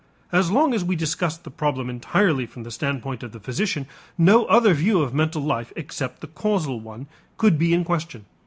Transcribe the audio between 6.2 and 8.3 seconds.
the causal one could be in question.